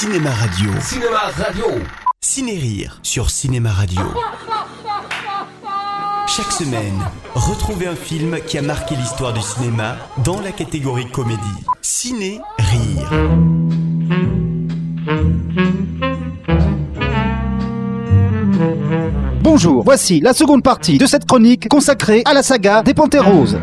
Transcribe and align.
Cinéma 0.00 0.30
Radio. 0.30 0.70
Cinéma 0.80 1.18
Radio. 1.18 1.64
Ciné-Rire 2.20 3.00
sur 3.02 3.30
Cinéma 3.30 3.72
Radio. 3.72 4.00
Chaque 6.28 6.52
semaine, 6.52 7.02
retrouvez 7.34 7.88
un 7.88 7.96
film 7.96 8.38
qui 8.46 8.58
a 8.58 8.62
marqué 8.62 8.94
l'histoire 8.94 9.32
du 9.32 9.40
cinéma 9.40 9.96
dans 10.22 10.40
la 10.40 10.52
catégorie 10.52 11.10
comédie. 11.10 11.40
Ciné-Rire. 11.82 13.10
Bonjour, 19.42 19.82
voici 19.82 20.20
la 20.20 20.32
seconde 20.32 20.62
partie 20.62 20.98
de 20.98 21.06
cette 21.06 21.26
chronique 21.26 21.68
consacrée 21.68 22.22
à 22.24 22.34
la 22.34 22.44
saga 22.44 22.84
des 22.84 22.94
Panthères 22.94 23.26
Roses. 23.26 23.58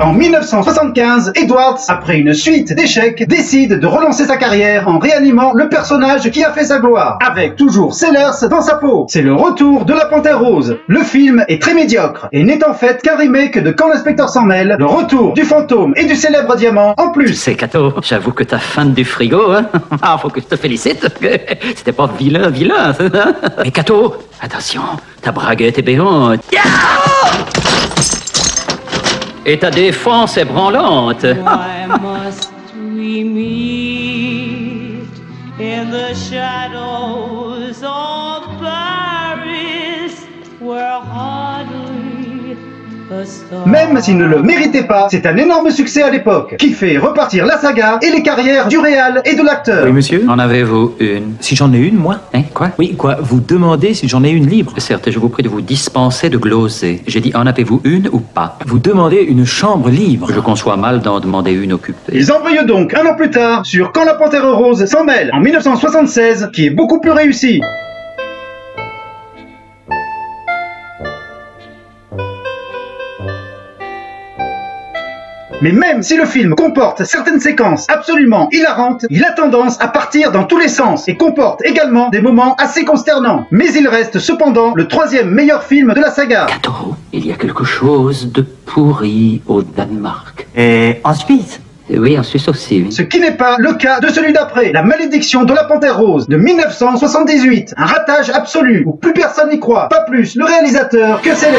En 0.00 0.14
1975, 0.14 1.32
Edwards, 1.34 1.80
après 1.88 2.18
une 2.18 2.32
suite 2.32 2.72
d'échecs, 2.72 3.28
décide 3.28 3.78
de 3.78 3.86
relancer 3.86 4.24
sa 4.24 4.38
carrière 4.38 4.88
en 4.88 4.98
réanimant 4.98 5.52
le 5.54 5.68
personnage 5.68 6.30
qui 6.30 6.42
a 6.42 6.52
fait 6.52 6.64
sa 6.64 6.78
gloire, 6.78 7.18
avec 7.20 7.56
toujours 7.56 7.92
Sellers 7.92 8.48
dans 8.48 8.62
sa 8.62 8.76
peau. 8.76 9.04
C'est 9.10 9.20
le 9.20 9.34
retour 9.34 9.84
de 9.84 9.92
la 9.92 10.06
Panthère 10.06 10.40
Rose. 10.40 10.78
Le 10.86 11.00
film 11.00 11.44
est 11.48 11.60
très 11.60 11.74
médiocre 11.74 12.28
et 12.32 12.42
n'est 12.42 12.64
en 12.64 12.72
fait 12.72 13.02
qu'un 13.02 13.16
remake 13.16 13.62
de 13.62 13.72
Quand 13.72 13.88
l'inspecteur 13.88 14.30
s'en 14.30 14.44
mêle, 14.44 14.76
le 14.78 14.86
retour 14.86 15.34
du 15.34 15.42
fantôme 15.42 15.92
et 15.96 16.06
du 16.06 16.16
célèbre 16.16 16.56
diamant 16.56 16.94
en 16.96 17.10
plus. 17.10 17.34
C'est 17.34 17.54
Cato, 17.54 17.92
j'avoue 18.00 18.32
que 18.32 18.44
t'as 18.44 18.58
faim 18.58 18.86
du 18.86 19.04
frigo, 19.04 19.52
hein 19.52 19.66
Ah, 20.02 20.16
faut 20.16 20.30
que 20.30 20.40
je 20.40 20.46
te 20.46 20.56
félicite. 20.56 21.06
C'était 21.76 21.92
pas 21.92 22.08
vilain, 22.18 22.48
vilain. 22.48 22.94
Mais 23.62 23.70
Cato, 23.70 24.16
attention, 24.40 24.82
ta 25.20 25.30
braguette 25.30 25.78
est 25.78 25.82
béante. 25.82 26.40
Yeah 26.50 27.59
et 29.50 29.58
ta 29.58 29.70
défense 29.70 30.36
est 30.36 30.44
branlante. 30.44 31.24
Why 31.24 31.86
must 32.00 32.52
we 32.76 33.24
meet 33.24 35.08
in 35.58 35.90
the 35.90 36.14
shadows 36.14 37.82
of 37.82 38.44
Paris, 38.60 40.14
where 40.60 41.00
Même 43.66 44.00
s'il 44.00 44.16
ne 44.16 44.24
le 44.24 44.42
méritait 44.42 44.84
pas, 44.84 45.08
c'est 45.10 45.26
un 45.26 45.36
énorme 45.36 45.70
succès 45.70 46.02
à 46.02 46.10
l'époque, 46.10 46.56
qui 46.58 46.72
fait 46.72 46.96
repartir 46.96 47.46
la 47.46 47.58
saga 47.58 47.98
et 48.02 48.10
les 48.10 48.22
carrières 48.22 48.68
du 48.68 48.78
réal 48.78 49.22
et 49.24 49.34
de 49.34 49.42
l'acteur. 49.42 49.84
Oui, 49.86 49.92
monsieur. 49.92 50.24
En 50.28 50.38
avez-vous 50.38 50.94
une? 51.00 51.34
Si 51.40 51.56
j'en 51.56 51.72
ai 51.72 51.78
une, 51.78 51.96
moi. 51.96 52.18
Hein, 52.34 52.42
quoi? 52.54 52.70
Oui, 52.78 52.94
quoi? 52.96 53.16
Vous 53.20 53.40
demandez 53.40 53.94
si 53.94 54.08
j'en 54.08 54.22
ai 54.22 54.30
une 54.30 54.46
libre. 54.46 54.74
Certes, 54.78 55.10
je 55.10 55.18
vous 55.18 55.28
prie 55.28 55.42
de 55.42 55.48
vous 55.48 55.60
dispenser 55.60 56.30
de 56.30 56.38
gloser. 56.38 57.02
J'ai 57.06 57.20
dit, 57.20 57.32
en 57.34 57.46
avez-vous 57.46 57.80
une 57.84 58.08
ou 58.12 58.20
pas? 58.20 58.58
Vous 58.66 58.78
demandez 58.78 59.18
une 59.22 59.44
chambre 59.44 59.90
libre. 59.90 60.30
Je 60.32 60.40
conçois 60.40 60.76
mal 60.76 61.00
d'en 61.00 61.20
demander 61.20 61.52
une 61.52 61.72
occupée. 61.72 62.12
Ils 62.14 62.32
embrayent 62.32 62.64
donc 62.66 62.94
un 62.94 63.06
an 63.06 63.14
plus 63.14 63.30
tard 63.30 63.66
sur 63.66 63.92
Quand 63.92 64.04
la 64.04 64.14
Panthère 64.14 64.48
Rose 64.50 64.84
s'en 64.86 65.04
mêle 65.04 65.30
en 65.32 65.40
1976, 65.40 66.50
qui 66.52 66.66
est 66.66 66.70
beaucoup 66.70 67.00
plus 67.00 67.10
réussi. 67.10 67.60
Mais 75.62 75.72
même 75.72 76.02
si 76.02 76.16
le 76.16 76.24
film 76.24 76.54
comporte 76.54 77.04
certaines 77.04 77.40
séquences 77.40 77.86
absolument 77.88 78.48
hilarantes, 78.50 79.04
il 79.10 79.24
a 79.24 79.32
tendance 79.32 79.76
à 79.80 79.88
partir 79.88 80.32
dans 80.32 80.44
tous 80.44 80.58
les 80.58 80.68
sens 80.68 81.06
et 81.06 81.16
comporte 81.16 81.62
également 81.64 82.08
des 82.08 82.22
moments 82.22 82.54
assez 82.56 82.84
consternants. 82.84 83.46
Mais 83.50 83.66
il 83.74 83.86
reste 83.86 84.18
cependant 84.18 84.72
le 84.74 84.88
troisième 84.88 85.30
meilleur 85.30 85.62
film 85.62 85.92
de 85.92 86.00
la 86.00 86.10
saga. 86.10 86.46
Cato, 86.46 86.96
il 87.12 87.26
y 87.26 87.32
a 87.32 87.36
quelque 87.36 87.64
chose 87.64 88.32
de 88.32 88.40
pourri 88.40 89.42
au 89.46 89.60
Danemark. 89.62 90.46
Et 90.56 90.96
en 91.04 91.12
Suisse? 91.12 91.60
Oui, 91.90 92.18
en 92.18 92.22
Suisse 92.22 92.48
aussi, 92.48 92.82
oui. 92.82 92.92
Ce 92.92 93.02
qui 93.02 93.18
n'est 93.20 93.32
pas 93.32 93.56
le 93.58 93.74
cas 93.74 94.00
de 94.00 94.08
celui 94.08 94.32
d'après, 94.32 94.72
La 94.72 94.82
malédiction 94.82 95.42
de 95.44 95.52
la 95.52 95.64
Panthère 95.64 95.98
Rose 95.98 96.26
de 96.28 96.36
1978. 96.36 97.74
Un 97.76 97.84
ratage 97.84 98.30
absolu 98.30 98.84
où 98.86 98.92
plus 98.92 99.12
personne 99.12 99.50
n'y 99.50 99.58
croit, 99.58 99.88
pas 99.88 100.02
plus 100.02 100.36
le 100.36 100.44
réalisateur 100.44 101.20
que 101.20 101.34
Sellers. 101.34 101.58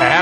Ah! 0.00 0.17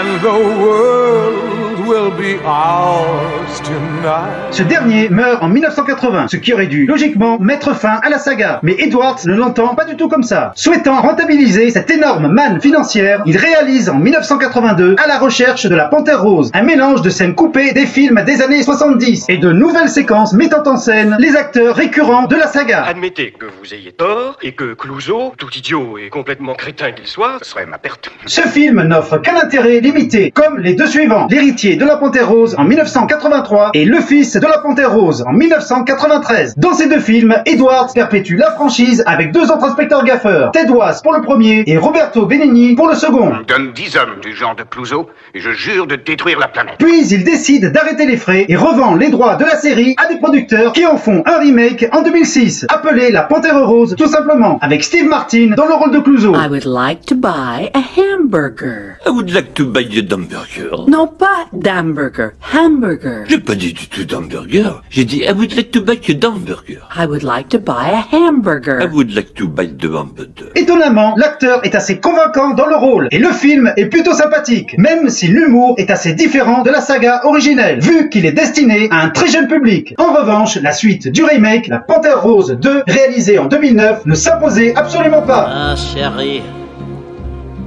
Ce 4.51 4.63
dernier 4.63 5.09
meurt 5.09 5.43
en 5.43 5.49
1980, 5.49 6.27
ce 6.29 6.37
qui 6.37 6.53
aurait 6.53 6.67
dû 6.67 6.87
logiquement 6.87 7.39
mettre 7.39 7.75
fin 7.75 8.01
à 8.03 8.09
la 8.09 8.19
saga. 8.19 8.61
Mais 8.63 8.77
Edwards 8.79 9.19
ne 9.27 9.35
l'entend 9.35 9.75
pas 9.75 9.85
du 9.85 9.97
tout 9.97 10.09
comme 10.09 10.23
ça. 10.23 10.53
Souhaitant 10.55 11.01
rentabiliser 11.01 11.71
cette 11.71 11.91
énorme 11.91 12.29
manne 12.29 12.61
financière, 12.61 13.23
il 13.27 13.37
réalise 13.37 13.89
en 13.89 13.97
1982 13.97 14.97
À 15.03 15.07
la 15.07 15.19
recherche 15.19 15.67
de 15.67 15.75
la 15.75 15.87
Panthère 15.87 16.23
Rose, 16.23 16.51
un 16.55 16.63
mélange 16.63 17.03
de 17.03 17.11
scènes 17.11 17.35
coupées 17.35 17.73
des 17.73 17.87
films 17.87 18.23
des 18.25 18.43
années 18.43 18.63
70 18.63 19.27
et 19.29 19.39
de 19.39 19.53
nouvelles 19.53 19.89
séquences 19.89 20.33
mettant 20.33 20.63
en 20.67 20.77
scène 20.77 21.17
les 21.19 21.37
acteurs 21.37 21.75
récurrents 21.75 22.27
de 22.27 22.37
la 22.37 22.47
saga. 22.47 22.85
Admettez 22.85 23.33
que 23.33 23.47
vous 23.47 23.75
ayez 23.75 23.93
tort 23.93 24.39
et 24.43 24.53
que 24.53 24.75
Clouseau, 24.75 25.33
tout 25.37 25.51
idiot 25.57 25.99
et 25.99 26.09
complètement 26.11 26.55
crétin 26.55 26.93
qu'il 26.93 27.07
soit, 27.07 27.39
ce 27.43 27.51
serait 27.51 27.67
ma 27.67 27.79
perte. 27.79 28.11
Ce 28.27 28.43
film 28.43 28.83
n'offre 28.83 29.19
qu'un 29.19 29.37
intérêt 29.37 29.81
limité, 29.81 29.96
comme 30.35 30.59
les 30.59 30.75
deux 30.75 30.87
suivants, 30.87 31.27
L'héritier 31.31 31.77
de 31.77 31.85
la 31.87 31.97
Panthère 31.97 32.29
Rose 32.29 32.55
en 32.59 32.65
1983 32.65 33.71
et 33.73 33.87
Le 33.87 34.01
fils 34.01 34.35
de 34.37 34.47
la 34.47 34.59
Panthère 34.59 34.93
Rose 34.93 35.25
en 35.27 35.33
1993. 35.33 36.55
Dans 36.59 36.75
ces 36.75 36.87
deux 36.87 37.01
films, 37.01 37.35
Edwards 37.47 37.93
perpétue 37.95 38.37
la 38.37 38.51
franchise 38.51 39.03
avec 39.07 39.33
deux 39.33 39.45
autres 39.51 39.65
inspecteurs 39.65 40.05
gaffeurs, 40.05 40.53
Ted 40.53 40.71
Wass 40.71 41.01
pour 41.01 41.15
le 41.15 41.23
premier 41.23 41.65
et 41.67 41.79
Roberto 41.79 42.27
Benigni 42.27 42.75
pour 42.75 42.89
le 42.89 42.95
second. 42.95 43.33
On 43.33 43.39
me 43.39 43.45
donne 43.45 43.73
dix 43.73 43.97
hommes 43.97 44.21
du 44.21 44.35
genre 44.35 44.55
de 44.55 44.65
Clouseau 44.65 45.09
et 45.35 45.41
je 45.41 45.51
jure 45.53 45.87
de 45.87 45.97
détruire 45.97 46.39
la 46.39 46.49
planète. 46.49 46.75
Puis 46.79 47.07
il 47.09 47.25
décide 47.25 47.73
d'arrêter 47.73 48.05
les 48.07 48.19
frais 48.19 48.45
et 48.49 48.57
revend 48.57 48.97
les 48.97 49.09
droits 49.09 49.37
de 49.37 49.45
la 49.45 49.57
série 49.57 49.95
à 49.97 50.13
des 50.13 50.19
producteurs 50.19 50.73
qui 50.75 50.85
en 50.85 50.99
font 50.99 51.23
un 51.25 51.39
remake 51.39 51.87
en 51.93 52.03
2006, 52.03 52.67
appelé 52.69 53.11
La 53.11 53.23
Panthère 53.23 53.67
Rose 53.67 53.95
tout 53.97 54.09
simplement, 54.09 54.59
avec 54.61 54.85
Steve 54.85 55.09
Martin 55.09 55.55
dans 55.57 55.67
le 55.67 55.75
rôle 55.75 55.93
de 55.93 56.01
Clouseau. 56.01 56.35
I 56.35 56.49
would 56.49 56.67
like 56.67 57.07
to 57.07 57.15
buy 57.15 57.71
a 57.73 57.81
hamburger. 57.81 58.99
I 59.07 59.11
would 59.11 59.31
like 59.33 59.55
to 59.55 59.65
buy 59.65 59.86
a 59.87 60.15
hamburger. 60.15 60.89
Non, 60.89 61.07
pas 61.07 61.47
d'hamburger, 61.53 62.33
hamburger. 62.55 63.25
J'ai 63.29 63.39
pas 63.39 63.55
dit 63.55 63.73
du 63.73 63.89
tout 63.89 64.05
d'hamburger. 64.05 64.83
J'ai 64.91 65.05
dit 65.05 65.19
I 65.19 65.33
would 65.33 65.55
like 65.55 65.71
to 65.73 65.81
buy 65.81 65.95
a 65.95 66.19
hamburger. 66.19 66.81
I 66.97 67.07
would 67.07 67.23
like 67.23 67.49
to 67.51 67.59
buy 67.59 67.91
a 67.93 68.05
hamburger. 68.13 68.81
I 68.81 68.87
would 68.87 69.15
like 69.15 69.35
to 69.35 69.49
buy 69.49 69.67
the 69.67 69.87
hamburger. 69.87 70.51
Étonnamment, 70.55 71.15
l'acteur 71.17 71.65
est 71.65 71.75
assez 71.75 71.99
convaincant 72.01 72.55
dans 72.55 72.67
le 72.67 72.77
rôle 72.77 73.09
et 73.11 73.19
le 73.19 73.31
film 73.31 73.73
est 73.77 73.87
plutôt 73.87 74.13
sympathique, 74.13 74.77
même 74.79 75.09
si 75.09 75.29
l'humour 75.29 75.75
est 75.79 75.91
assez 75.91 76.13
différent 76.15 76.63
de 76.63 76.71
la 76.71 76.81
saga 76.81 77.21
originelle, 77.25 77.81
vu 77.81 78.09
qu'il 78.09 78.27
est 78.27 78.33
destiné 78.33 78.89
à 78.91 79.03
un 79.03 79.11
très 79.11 79.29
jeune 79.29 79.49
public. 79.49 79.95
En 79.99 80.13
revanche, 80.13 80.57
la 80.57 80.73
suite 80.73 81.09
du 81.09 81.25
remake, 81.25 81.69
La 81.69 81.79
Panthère 81.79 82.23
Rose 82.23 82.57
2, 82.61 82.83
réalisée 82.87 83.39
en 83.39 83.47
2009, 83.47 84.07
ne 84.07 84.15
s'imposait 84.15 84.75
absolument 84.75 85.23
pas. 85.23 85.49
Ah, 85.49 85.75
chérie. 85.77 86.43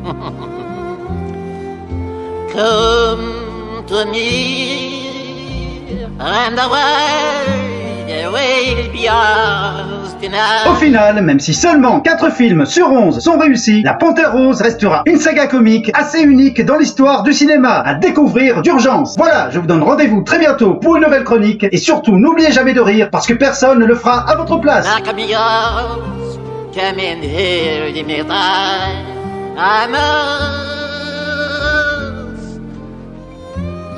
Come 2.52 3.86
to 3.88 4.06
me, 4.06 5.90
and 6.20 6.58
the 6.58 6.68
world 6.70 8.34
will 8.34 8.92
be 8.92 9.08
ours 9.10 10.00
Au 10.68 10.76
final, 10.76 11.22
même 11.22 11.40
si 11.40 11.54
seulement 11.54 12.02
4 12.02 12.32
films 12.32 12.66
sur 12.66 12.92
11 12.92 13.20
sont 13.20 13.38
réussis, 13.38 13.82
La 13.84 13.94
Panthère 13.94 14.34
Rose 14.34 14.62
restera 14.62 15.04
une 15.06 15.18
saga 15.18 15.48
comique 15.48 15.90
assez 15.94 16.22
unique 16.22 16.64
dans 16.66 16.76
l'histoire 16.76 17.24
du 17.24 17.32
cinéma, 17.32 17.82
à 17.86 17.94
découvrir 17.94 18.62
d'urgence. 18.62 19.16
Voilà, 19.18 19.50
je 19.50 19.60
vous 19.60 19.68
donne 19.68 19.82
rendez-vous 19.82 20.22
très 20.24 20.40
bientôt 20.40 20.74
pour 20.74 20.98
une 20.98 21.04
nouvelle 21.04 21.24
chronique, 21.24 21.66
et 21.72 21.78
surtout 21.78 22.18
n'oubliez 22.18 22.52
jamais 22.52 22.74
de 22.74 22.82
rire, 22.82 23.10
parce 23.12 23.28
que 23.28 23.34
personne 23.34 23.80
ne 23.80 23.86
le 23.86 23.96
fera 23.96 24.30
à 24.30 24.36
votre 24.36 24.58
place. 24.58 24.88
Come 26.72 27.00
in 27.00 27.24
here. 27.24 27.90
I'm. 29.58 30.79